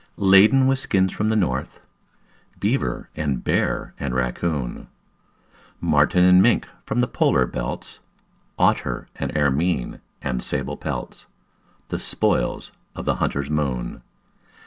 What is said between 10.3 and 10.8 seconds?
sable